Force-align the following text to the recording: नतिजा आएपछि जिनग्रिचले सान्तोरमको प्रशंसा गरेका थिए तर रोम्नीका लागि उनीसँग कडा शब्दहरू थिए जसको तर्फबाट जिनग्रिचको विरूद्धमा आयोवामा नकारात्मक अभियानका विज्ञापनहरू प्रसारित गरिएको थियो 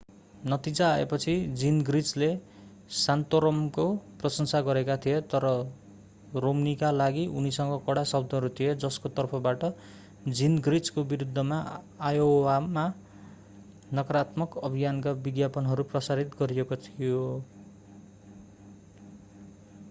नतिजा 0.45 0.85
आएपछि 0.91 1.33
जिनग्रिचले 1.55 2.29
सान्तोरमको 2.95 3.83
प्रशंसा 4.21 4.61
गरेका 4.61 4.95
थिए 4.97 5.19
तर 5.25 5.45
रोम्नीका 6.37 6.91
लागि 6.93 7.25
उनीसँग 7.35 7.75
कडा 7.87 8.03
शब्दहरू 8.05 8.49
थिए 8.55 8.73
जसको 8.77 9.13
तर्फबाट 9.15 9.65
जिनग्रिचको 10.31 11.03
विरूद्धमा 11.05 11.61
आयोवामा 12.03 12.87
नकारात्मक 13.93 14.57
अभियानका 14.63 15.11
विज्ञापनहरू 15.21 15.83
प्रसारित 15.89 16.35
गरिएको 16.39 16.75
थियो 16.83 17.23